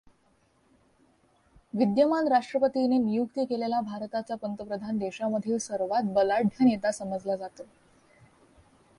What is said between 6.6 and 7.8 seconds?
नेता समजला जातो.